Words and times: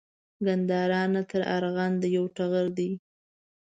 ګندارا 0.45 1.01
نه 1.13 1.21
تر 1.29 1.41
ارغند 1.57 2.01
یو 2.15 2.25
ټغر 2.35 2.65
دی 2.77 2.91